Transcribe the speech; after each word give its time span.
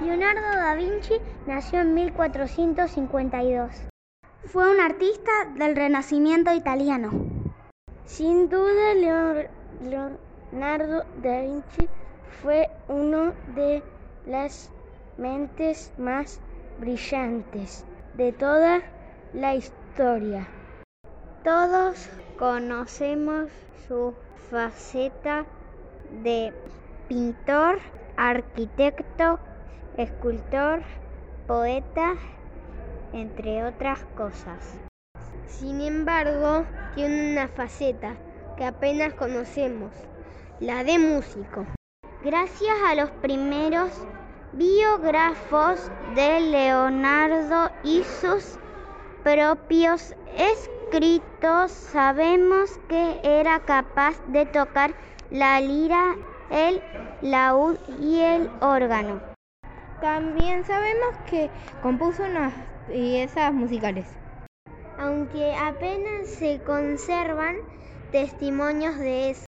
Leonardo 0.00 0.40
da 0.40 0.76
Vinci 0.76 1.14
nació 1.46 1.80
en 1.80 1.92
1452. 1.94 3.88
Fue 4.44 4.70
un 4.70 4.80
artista 4.80 5.32
del 5.56 5.74
Renacimiento 5.74 6.54
italiano. 6.54 7.10
Sin 8.04 8.48
duda, 8.48 8.94
Leonardo 9.82 11.04
da 11.20 11.40
Vinci 11.40 11.88
fue 12.40 12.70
uno 12.86 13.32
de 13.56 13.82
las 14.24 14.70
mentes 15.16 15.92
más 15.98 16.40
brillantes 16.78 17.84
de 18.14 18.30
toda 18.30 18.82
la 19.34 19.56
historia. 19.56 20.46
Todos 21.42 22.08
conocemos 22.38 23.50
su 23.88 24.14
faceta 24.48 25.44
de 26.22 26.52
pintor, 27.08 27.80
arquitecto, 28.16 29.40
escultor, 29.98 30.80
poeta, 31.48 32.14
entre 33.12 33.64
otras 33.64 34.04
cosas. 34.16 34.78
Sin 35.46 35.80
embargo, 35.80 36.64
tiene 36.94 37.32
una 37.32 37.48
faceta 37.48 38.14
que 38.56 38.64
apenas 38.64 39.14
conocemos, 39.14 39.90
la 40.60 40.84
de 40.84 41.00
músico. 41.00 41.66
Gracias 42.22 42.74
a 42.86 42.94
los 42.94 43.10
primeros 43.10 43.90
biógrafos 44.52 45.90
de 46.14 46.40
Leonardo 46.40 47.70
y 47.82 48.04
sus 48.04 48.56
propios 49.24 50.14
escritos, 50.36 51.72
sabemos 51.72 52.78
que 52.88 53.20
era 53.24 53.60
capaz 53.60 54.14
de 54.28 54.46
tocar 54.46 54.94
la 55.30 55.60
lira, 55.60 56.14
el 56.50 56.80
laúd 57.20 57.76
y 58.00 58.20
el 58.20 58.48
órgano. 58.60 59.27
También 60.00 60.64
sabemos 60.64 61.16
que 61.28 61.50
compuso 61.82 62.22
unas 62.22 62.52
piezas 62.86 63.52
musicales. 63.52 64.06
Aunque 64.96 65.54
apenas 65.56 66.28
se 66.28 66.60
conservan 66.60 67.56
testimonios 68.12 68.96
de 68.98 69.30
eso. 69.30 69.44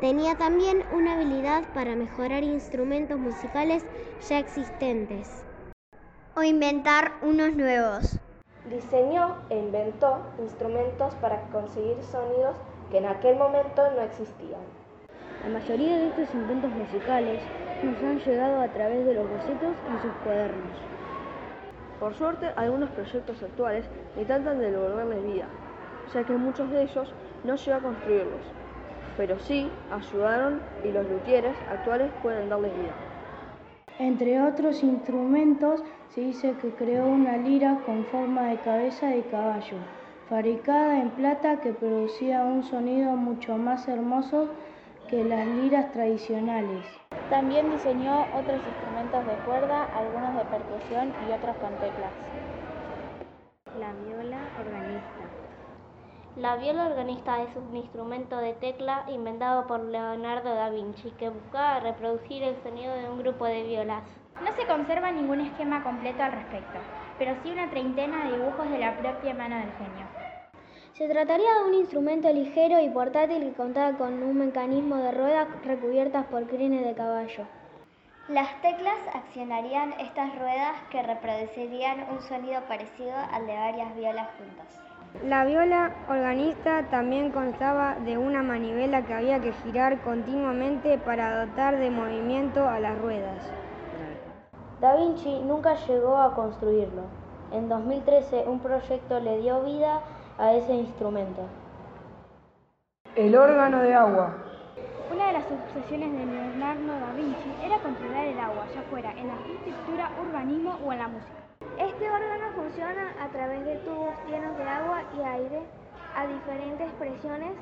Tenía 0.00 0.36
también 0.36 0.84
una 0.92 1.14
habilidad 1.14 1.64
para 1.72 1.96
mejorar 1.96 2.42
instrumentos 2.42 3.18
musicales 3.18 3.84
ya 4.28 4.38
existentes 4.38 5.46
o 6.36 6.42
inventar 6.42 7.12
unos 7.22 7.54
nuevos. 7.54 8.18
Diseñó 8.68 9.36
e 9.48 9.58
inventó 9.58 10.18
instrumentos 10.38 11.14
para 11.14 11.40
conseguir 11.50 11.96
sonidos 12.02 12.56
que 12.90 12.98
en 12.98 13.06
aquel 13.06 13.36
momento 13.36 13.82
no 13.92 14.02
existían. 14.02 14.85
La 15.46 15.60
mayoría 15.60 15.98
de 15.98 16.08
estos 16.08 16.34
inventos 16.34 16.72
musicales 16.72 17.40
nos 17.80 18.02
han 18.02 18.18
llegado 18.18 18.60
a 18.60 18.66
través 18.66 19.06
de 19.06 19.14
los 19.14 19.30
bocetos 19.30 19.76
y 19.94 20.02
sus 20.02 20.10
cuadernos. 20.24 20.76
Por 22.00 22.14
suerte, 22.14 22.48
algunos 22.56 22.90
proyectos 22.90 23.40
actuales 23.44 23.84
intentan 24.18 24.58
devolverles 24.58 25.22
vida, 25.22 25.46
ya 26.12 26.24
que 26.24 26.32
muchos 26.32 26.68
de 26.72 26.82
ellos 26.82 27.14
no 27.44 27.54
llegó 27.54 27.76
a 27.76 27.80
construirlos, 27.80 28.40
pero 29.16 29.38
sí 29.38 29.70
ayudaron 29.92 30.60
y 30.82 30.90
los 30.90 31.08
luthieres 31.08 31.54
actuales 31.70 32.10
pueden 32.24 32.48
darles 32.48 32.76
vida. 32.76 32.94
Entre 34.00 34.42
otros 34.42 34.82
instrumentos, 34.82 35.84
se 36.08 36.22
dice 36.22 36.56
que 36.60 36.70
creó 36.70 37.06
una 37.06 37.36
lira 37.36 37.82
con 37.86 38.04
forma 38.06 38.48
de 38.48 38.56
cabeza 38.56 39.10
de 39.10 39.22
caballo, 39.22 39.76
fabricada 40.28 41.00
en 41.00 41.10
plata 41.10 41.60
que 41.60 41.72
producía 41.72 42.42
un 42.42 42.64
sonido 42.64 43.12
mucho 43.12 43.56
más 43.56 43.86
hermoso 43.86 44.48
que 45.08 45.22
las 45.24 45.46
liras 45.46 45.92
tradicionales. 45.92 46.84
También 47.30 47.70
diseñó 47.70 48.22
otros 48.34 48.60
instrumentos 48.66 49.24
de 49.26 49.34
cuerda, 49.44 49.84
algunos 49.96 50.34
de 50.34 50.44
percusión 50.44 51.12
y 51.28 51.32
otros 51.32 51.56
con 51.56 51.70
teclas. 51.78 52.12
La 53.78 53.92
viola 53.92 54.38
organista. 54.58 55.46
La 56.36 56.56
viola 56.56 56.86
organista 56.86 57.42
es 57.42 57.56
un 57.56 57.76
instrumento 57.76 58.36
de 58.38 58.54
tecla 58.54 59.04
inventado 59.08 59.66
por 59.66 59.80
Leonardo 59.80 60.54
da 60.54 60.70
Vinci 60.70 61.10
que 61.12 61.30
buscaba 61.30 61.80
reproducir 61.80 62.42
el 62.42 62.56
sonido 62.62 62.94
de 62.94 63.08
un 63.08 63.18
grupo 63.18 63.44
de 63.46 63.62
violas. 63.62 64.02
No 64.40 64.52
se 64.54 64.66
conserva 64.66 65.12
ningún 65.12 65.40
esquema 65.40 65.82
completo 65.82 66.22
al 66.22 66.32
respecto, 66.32 66.78
pero 67.16 67.36
sí 67.42 67.50
una 67.50 67.70
treintena 67.70 68.24
de 68.24 68.32
dibujos 68.32 68.68
de 68.70 68.78
la 68.78 68.98
propia 68.98 69.34
mano 69.34 69.56
del 69.56 69.72
genio. 69.72 70.25
Se 70.96 71.06
trataría 71.08 71.58
de 71.58 71.68
un 71.68 71.74
instrumento 71.74 72.32
ligero 72.32 72.80
y 72.80 72.88
portátil 72.88 73.42
que 73.42 73.52
contaba 73.52 73.98
con 73.98 74.22
un 74.22 74.38
mecanismo 74.38 74.96
de 74.96 75.12
ruedas 75.12 75.46
recubiertas 75.62 76.24
por 76.24 76.46
crines 76.46 76.86
de 76.86 76.94
caballo. 76.94 77.44
Las 78.28 78.48
teclas 78.62 78.96
accionarían 79.12 79.92
estas 80.00 80.34
ruedas 80.38 80.72
que 80.90 81.02
reproducirían 81.02 82.06
un 82.10 82.22
sonido 82.22 82.62
parecido 82.66 83.12
al 83.30 83.46
de 83.46 83.54
varias 83.54 83.94
violas 83.94 84.28
juntas. 84.38 84.80
La 85.22 85.44
viola 85.44 85.94
organista 86.08 86.84
también 86.88 87.30
constaba 87.30 87.96
de 87.96 88.16
una 88.16 88.42
manivela 88.42 89.04
que 89.04 89.12
había 89.12 89.38
que 89.38 89.52
girar 89.52 90.00
continuamente 90.00 90.96
para 90.96 91.44
dotar 91.44 91.78
de 91.78 91.90
movimiento 91.90 92.66
a 92.66 92.80
las 92.80 92.96
ruedas. 92.98 93.52
Da 94.80 94.96
Vinci 94.96 95.42
nunca 95.42 95.74
llegó 95.74 96.16
a 96.16 96.34
construirlo. 96.34 97.02
En 97.52 97.68
2013 97.68 98.44
un 98.46 98.60
proyecto 98.60 99.20
le 99.20 99.38
dio 99.38 99.62
vida 99.62 100.00
a 100.38 100.52
ese 100.54 100.72
instrumento. 100.74 101.42
El 103.14 103.34
órgano 103.34 103.80
de 103.80 103.94
agua. 103.94 104.34
Una 105.10 105.28
de 105.28 105.32
las 105.32 105.44
obsesiones 105.50 106.12
de 106.12 106.26
Leonardo 106.26 106.92
da 107.00 107.12
Vinci 107.16 107.50
era 107.64 107.78
controlar 107.78 108.26
el 108.26 108.38
agua, 108.38 108.66
ya 108.74 108.82
fuera 108.90 109.12
en 109.12 109.28
la 109.28 109.34
arquitectura, 109.34 110.10
urbanismo 110.20 110.78
o 110.84 110.92
en 110.92 110.98
la 110.98 111.08
música. 111.08 111.46
Este 111.78 112.10
órgano 112.10 112.52
funciona 112.54 113.14
a 113.22 113.28
través 113.28 113.64
de 113.64 113.76
tubos 113.76 114.12
llenos 114.28 114.58
de 114.58 114.64
agua 114.64 115.02
y 115.16 115.22
aire 115.22 115.62
a 116.14 116.26
diferentes 116.26 116.92
presiones 116.98 117.52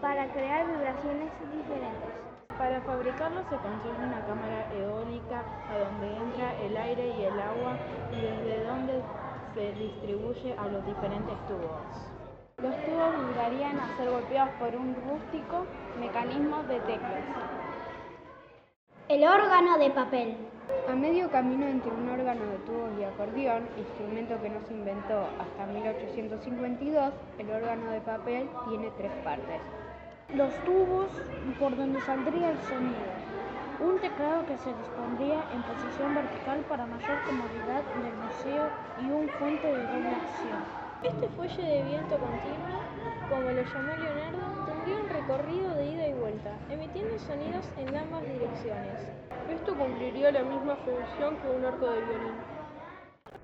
para 0.00 0.28
crear 0.32 0.66
vibraciones 0.66 1.30
diferentes. 1.52 2.10
Para 2.56 2.80
fabricarlo 2.82 3.40
se 3.48 3.56
construye 3.56 4.06
una 4.06 4.24
cámara 4.26 4.68
eólica 4.74 5.42
a 5.70 5.78
donde 5.78 6.16
entra 6.16 6.54
el 6.62 6.76
aire 6.76 7.14
y 7.18 7.24
el 7.24 7.40
agua 7.40 7.76
y 8.12 8.20
desde 8.20 8.64
donde 8.64 9.02
se 9.54 9.72
distribuye 9.72 10.54
a 10.56 10.66
los 10.68 10.84
diferentes 10.86 11.34
tubos. 11.48 12.19
Los 12.62 12.76
tubos 12.84 13.14
llegarían 13.28 13.80
a 13.80 13.96
ser 13.96 14.10
golpeados 14.10 14.52
por 14.58 14.76
un 14.76 14.94
rústico 14.94 15.64
mecanismo 15.98 16.62
de 16.64 16.78
teclas. 16.80 17.24
El 19.08 19.24
órgano 19.24 19.78
de 19.78 19.88
papel. 19.90 20.36
A 20.86 20.94
medio 20.94 21.30
camino 21.30 21.66
entre 21.66 21.90
un 21.90 22.06
órgano 22.10 22.44
de 22.44 22.58
tubos 22.58 22.90
y 23.00 23.04
acordeón, 23.04 23.66
instrumento 23.78 24.38
que 24.42 24.50
no 24.50 24.60
se 24.68 24.74
inventó 24.74 25.24
hasta 25.40 25.72
1852, 25.72 27.14
el 27.38 27.50
órgano 27.50 27.92
de 27.92 28.00
papel 28.02 28.50
tiene 28.68 28.90
tres 28.98 29.12
partes. 29.24 29.62
Los 30.34 30.52
tubos 30.66 31.08
por 31.58 31.74
donde 31.74 31.98
saldría 32.02 32.50
el 32.50 32.58
sonido. 32.68 33.10
Un 33.80 33.98
teclado 34.00 34.44
que 34.44 34.58
se 34.58 34.68
dispondría 34.68 35.42
en 35.54 35.62
posición 35.62 36.14
vertical 36.14 36.60
para 36.68 36.84
mayor 36.84 37.22
comodidad 37.24 37.82
del 38.04 38.14
museo 38.20 38.68
y 39.00 39.10
un 39.10 39.28
fuente 39.30 39.66
de 39.66 39.82
doble 39.82 40.08
acción. 40.08 40.79
Este 41.02 41.28
fuelle 41.28 41.62
de 41.62 41.82
viento 41.84 42.18
continuo, 42.18 42.80
como 43.30 43.50
lo 43.50 43.62
llamó 43.62 43.96
Leonardo, 43.96 44.66
tendría 44.66 44.96
un 45.00 45.08
recorrido 45.08 45.74
de 45.74 45.86
ida 45.86 46.08
y 46.08 46.12
vuelta, 46.12 46.50
emitiendo 46.68 47.18
sonidos 47.20 47.64
en 47.78 47.96
ambas 47.96 48.22
direcciones. 48.28 49.00
Esto 49.48 49.74
cumpliría 49.76 50.30
la 50.30 50.42
misma 50.42 50.76
función 50.76 51.36
que 51.36 51.48
un 51.48 51.64
arco 51.64 51.86
de 51.86 52.00
violín. 52.02 52.59